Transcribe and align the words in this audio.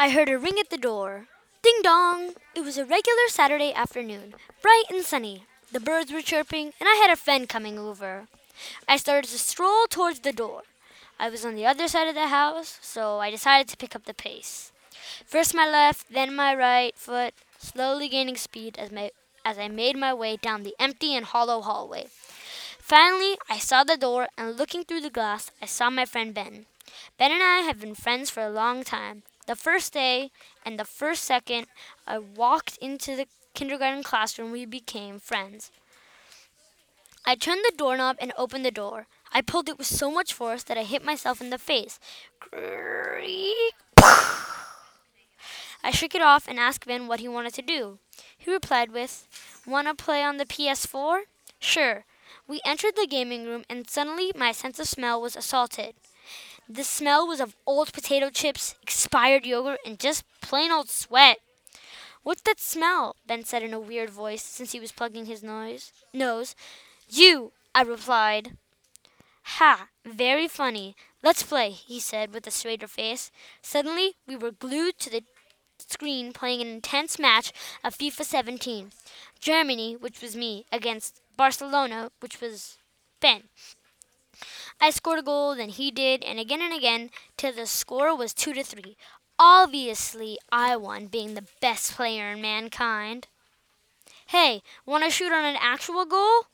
I 0.00 0.08
heard 0.08 0.30
a 0.30 0.38
ring 0.38 0.58
at 0.58 0.70
the 0.70 0.78
door. 0.78 1.26
Ding 1.62 1.80
dong! 1.82 2.32
It 2.54 2.64
was 2.64 2.78
a 2.78 2.86
regular 2.86 3.28
Saturday 3.28 3.74
afternoon, 3.74 4.32
bright 4.62 4.84
and 4.88 5.04
sunny. 5.04 5.44
The 5.72 5.78
birds 5.78 6.10
were 6.10 6.22
chirping, 6.22 6.72
and 6.80 6.88
I 6.88 6.94
had 6.94 7.10
a 7.10 7.16
friend 7.16 7.46
coming 7.46 7.78
over. 7.78 8.26
I 8.88 8.96
started 8.96 9.28
to 9.28 9.38
stroll 9.38 9.84
towards 9.90 10.20
the 10.20 10.32
door. 10.32 10.62
I 11.18 11.28
was 11.28 11.44
on 11.44 11.54
the 11.54 11.66
other 11.66 11.86
side 11.86 12.08
of 12.08 12.14
the 12.14 12.28
house, 12.28 12.78
so 12.80 13.18
I 13.18 13.30
decided 13.30 13.68
to 13.68 13.76
pick 13.76 13.94
up 13.94 14.06
the 14.06 14.14
pace. 14.14 14.72
First 15.26 15.54
my 15.54 15.68
left, 15.68 16.10
then 16.10 16.34
my 16.34 16.54
right 16.54 16.96
foot, 16.96 17.34
slowly 17.58 18.08
gaining 18.08 18.38
speed 18.38 18.78
as, 18.78 18.90
my, 18.90 19.10
as 19.44 19.58
I 19.58 19.68
made 19.68 19.98
my 19.98 20.14
way 20.14 20.38
down 20.38 20.62
the 20.62 20.74
empty 20.80 21.14
and 21.14 21.26
hollow 21.26 21.60
hallway. 21.60 22.06
Finally, 22.78 23.36
I 23.50 23.58
saw 23.58 23.84
the 23.84 23.98
door, 23.98 24.28
and 24.38 24.56
looking 24.56 24.82
through 24.82 25.02
the 25.02 25.10
glass, 25.10 25.50
I 25.60 25.66
saw 25.66 25.90
my 25.90 26.06
friend 26.06 26.32
Ben. 26.32 26.64
Ben 27.18 27.32
and 27.32 27.42
I 27.42 27.58
have 27.58 27.82
been 27.82 27.94
friends 27.94 28.30
for 28.30 28.42
a 28.42 28.48
long 28.48 28.82
time. 28.82 29.24
The 29.50 29.56
first 29.56 29.92
day 29.92 30.30
and 30.64 30.78
the 30.78 30.84
first 30.84 31.24
second 31.24 31.66
I 32.06 32.18
walked 32.18 32.76
into 32.76 33.16
the 33.16 33.26
kindergarten 33.52 34.04
classroom, 34.04 34.52
we 34.52 34.64
became 34.64 35.18
friends. 35.18 35.72
I 37.26 37.34
turned 37.34 37.64
the 37.64 37.72
doorknob 37.76 38.14
and 38.20 38.32
opened 38.38 38.64
the 38.64 38.70
door. 38.70 39.08
I 39.32 39.40
pulled 39.40 39.68
it 39.68 39.76
with 39.76 39.88
so 39.88 40.08
much 40.08 40.32
force 40.32 40.62
that 40.62 40.78
I 40.78 40.84
hit 40.84 41.04
myself 41.04 41.40
in 41.40 41.50
the 41.50 41.58
face. 41.58 41.98
I 45.82 45.90
shook 45.90 46.14
it 46.14 46.22
off 46.22 46.46
and 46.46 46.60
asked 46.60 46.86
Ben 46.86 47.08
what 47.08 47.18
he 47.18 47.26
wanted 47.26 47.54
to 47.54 47.62
do. 47.62 47.98
He 48.38 48.52
replied 48.52 48.92
with, 48.92 49.26
Wanna 49.66 49.96
play 49.96 50.22
on 50.22 50.36
the 50.36 50.46
PS4? 50.46 51.22
Sure. 51.58 52.04
We 52.46 52.60
entered 52.64 52.94
the 52.94 53.08
gaming 53.08 53.46
room 53.46 53.64
and 53.68 53.90
suddenly 53.90 54.30
my 54.36 54.52
sense 54.52 54.78
of 54.78 54.86
smell 54.86 55.20
was 55.20 55.34
assaulted. 55.34 55.96
The 56.72 56.84
smell 56.84 57.26
was 57.26 57.40
of 57.40 57.56
old 57.66 57.92
potato 57.92 58.30
chips, 58.30 58.76
expired 58.80 59.44
yogurt, 59.44 59.80
and 59.84 59.98
just 59.98 60.22
plain 60.40 60.70
old 60.70 60.88
sweat. 60.88 61.38
What's 62.22 62.42
that 62.42 62.60
smell? 62.60 63.16
Ben 63.26 63.44
said 63.44 63.64
in 63.64 63.74
a 63.74 63.80
weird 63.80 64.10
voice, 64.10 64.44
since 64.44 64.70
he 64.70 64.78
was 64.78 64.92
plugging 64.92 65.26
his 65.26 65.42
nose. 65.42 65.90
Nose. 66.14 66.54
You, 67.08 67.50
I 67.74 67.82
replied. 67.82 68.56
Ha, 69.58 69.88
very 70.04 70.46
funny. 70.46 70.94
Let's 71.24 71.42
play, 71.42 71.70
he 71.70 71.98
said 71.98 72.32
with 72.32 72.46
a 72.46 72.52
straighter 72.52 72.86
face. 72.86 73.32
Suddenly, 73.62 74.14
we 74.28 74.36
were 74.36 74.52
glued 74.52 74.96
to 75.00 75.10
the 75.10 75.24
screen 75.78 76.32
playing 76.32 76.60
an 76.60 76.68
intense 76.68 77.18
match 77.18 77.52
of 77.82 77.98
FIFA 77.98 78.24
17. 78.24 78.92
Germany, 79.40 79.96
which 79.96 80.22
was 80.22 80.36
me, 80.36 80.66
against 80.70 81.20
Barcelona, 81.36 82.12
which 82.20 82.40
was 82.40 82.78
Ben. 83.20 83.48
I 84.80 84.90
scored 84.90 85.18
a 85.18 85.22
goal, 85.22 85.54
then 85.54 85.68
he 85.68 85.90
did, 85.90 86.24
and 86.24 86.38
again 86.38 86.62
and 86.62 86.72
again, 86.72 87.10
till 87.36 87.52
the 87.52 87.66
score 87.66 88.16
was 88.16 88.32
two 88.32 88.54
to 88.54 88.64
three. 88.64 88.96
Obviously, 89.38 90.38
I 90.50 90.76
won, 90.76 91.06
being 91.06 91.34
the 91.34 91.46
best 91.60 91.94
player 91.94 92.32
in 92.32 92.40
mankind. 92.40 93.26
Hey, 94.26 94.62
want 94.86 95.04
to 95.04 95.10
shoot 95.10 95.32
on 95.32 95.44
an 95.44 95.56
actual 95.60 96.04
goal? 96.04 96.44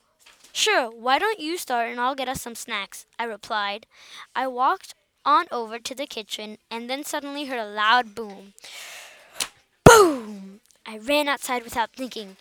Sure, 0.51 0.89
why 0.89 1.19
don't 1.19 1.39
you 1.39 1.57
start 1.57 1.91
and 1.91 1.99
I'll 1.99 2.15
get 2.15 2.27
us 2.27 2.41
some 2.41 2.55
snacks, 2.55 3.05
I 3.19 3.25
replied. 3.25 3.85
I 4.35 4.47
walked 4.47 4.95
on 5.23 5.45
over 5.51 5.77
to 5.77 5.93
the 5.93 6.07
kitchen 6.07 6.57
and 6.71 6.89
then 6.89 7.03
suddenly 7.03 7.45
heard 7.45 7.59
a 7.59 7.69
loud 7.69 8.15
boom. 8.15 8.53
Boom! 9.85 10.61
I 10.85 10.97
ran 10.97 11.27
outside 11.27 11.63
without 11.63 11.91
thinking. 11.91 12.37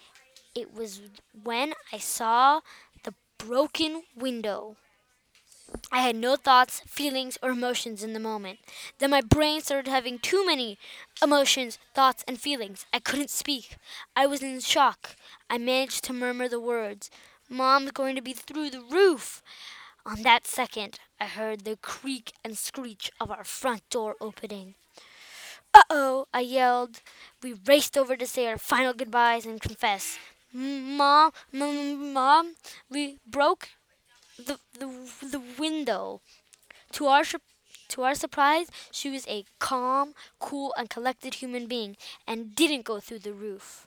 It 0.55 0.73
was 0.73 1.03
when 1.45 1.75
I 1.93 1.99
saw 1.99 2.61
the 3.03 3.13
broken 3.39 4.05
window. 4.17 4.77
I 5.93 6.01
had 6.01 6.17
no 6.17 6.37
thoughts, 6.37 6.81
feelings, 6.87 7.39
or 7.43 7.51
emotions 7.51 8.03
in 8.03 8.13
the 8.13 8.21
moment. 8.21 8.59
Then 8.99 9.11
my 9.11 9.21
brain 9.21 9.61
started 9.61 9.91
having 9.91 10.19
too 10.19 10.45
many 10.45 10.79
emotions, 11.23 11.79
thoughts, 11.95 12.25
and 12.29 12.41
feelings. 12.41 12.87
I 12.93 12.99
couldn't 12.99 13.31
speak. 13.31 13.77
I 14.15 14.27
was 14.27 14.43
in 14.43 14.61
shock. 14.61 15.17
I 15.49 15.59
managed 15.59 16.05
to 16.05 16.13
murmur 16.13 16.49
the 16.49 16.61
words 16.61 17.11
Mom's 17.49 17.93
going 17.93 18.17
to 18.17 18.23
be 18.23 18.33
through 18.33 18.71
the 18.71 18.81
roof. 18.81 19.43
On 20.05 20.23
that 20.23 20.47
second, 20.47 20.99
I 21.21 21.27
heard 21.27 21.65
the 21.65 21.77
creak 21.77 22.33
and 22.45 22.59
screech 22.59 23.11
of 23.21 23.31
our 23.31 23.45
front 23.45 23.89
door 23.89 24.17
opening. 24.21 24.75
Uh 25.73 25.83
oh, 25.91 26.27
I 26.35 26.41
yelled. 26.41 27.03
We 27.43 27.55
raced 27.67 27.97
over 27.97 28.17
to 28.17 28.27
say 28.27 28.47
our 28.47 28.59
final 28.59 28.93
goodbyes 28.95 29.47
and 29.47 29.61
confess. 29.61 30.19
Mom, 30.53 31.33
mom, 31.53 32.55
we 32.91 33.19
broke 33.27 33.71
the, 34.39 34.59
the, 34.79 34.89
the 35.23 35.43
window. 35.59 36.21
To 36.93 37.07
our, 37.07 37.25
to 37.89 38.03
our 38.03 38.15
surprise, 38.15 38.69
she 38.91 39.11
was 39.11 39.27
a 39.29 39.45
calm, 39.59 40.15
cool, 40.39 40.73
and 40.79 40.89
collected 40.89 41.35
human 41.35 41.67
being 41.67 41.97
and 42.27 42.55
didn't 42.55 42.85
go 42.85 43.01
through 43.01 43.21
the 43.21 43.33
roof. 43.33 43.87